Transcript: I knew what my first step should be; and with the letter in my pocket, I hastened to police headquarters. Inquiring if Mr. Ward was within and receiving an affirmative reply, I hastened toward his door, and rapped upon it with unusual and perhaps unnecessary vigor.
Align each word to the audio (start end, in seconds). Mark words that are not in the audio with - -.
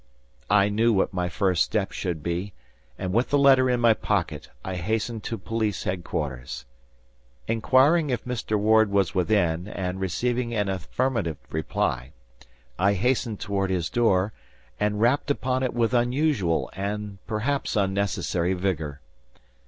I 0.49 0.69
knew 0.69 0.91
what 0.93 1.13
my 1.13 1.29
first 1.29 1.61
step 1.61 1.91
should 1.91 2.23
be; 2.23 2.53
and 2.97 3.13
with 3.13 3.29
the 3.29 3.37
letter 3.37 3.69
in 3.69 3.79
my 3.79 3.93
pocket, 3.93 4.49
I 4.65 4.77
hastened 4.77 5.23
to 5.25 5.37
police 5.37 5.83
headquarters. 5.83 6.65
Inquiring 7.45 8.09
if 8.09 8.25
Mr. 8.25 8.57
Ward 8.57 8.89
was 8.89 9.13
within 9.13 9.67
and 9.67 9.99
receiving 9.99 10.55
an 10.55 10.69
affirmative 10.69 11.37
reply, 11.51 12.13
I 12.79 12.93
hastened 12.93 13.39
toward 13.39 13.69
his 13.69 13.91
door, 13.91 14.33
and 14.79 14.99
rapped 14.99 15.29
upon 15.29 15.61
it 15.61 15.75
with 15.75 15.93
unusual 15.93 16.71
and 16.73 17.19
perhaps 17.27 17.75
unnecessary 17.75 18.55
vigor. 18.55 19.01